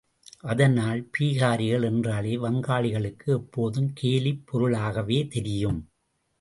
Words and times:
அதனால், 0.43 1.09
பீகாரிகள் 1.17 1.83
என்றாலே 1.83 2.35
வங்காளிகளுக்கு 2.37 3.25
எப்போதும் 3.25 3.93
கேலிப் 4.01 4.43
பொருளாகவே 4.45 5.27
தெரியும். 5.27 5.81